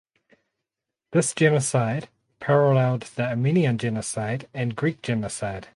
[1.11, 2.09] This genocide
[2.39, 5.67] paralleled the Armenian genocide and Greek genocide.